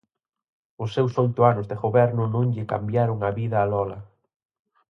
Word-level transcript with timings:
Os 0.83 0.89
seus 0.95 1.13
oito 1.23 1.41
anos 1.51 1.65
de 1.71 1.79
Goberno 1.83 2.23
non 2.33 2.45
lle 2.53 2.69
cambiaron 2.73 3.17
a 3.27 3.31
vida 3.39 3.57
a 3.59 3.69
Lola. 3.71 3.99